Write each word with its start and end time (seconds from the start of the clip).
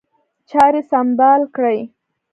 چاري 0.49 0.81
سمبال 0.91 1.41
کړي. 1.55 1.79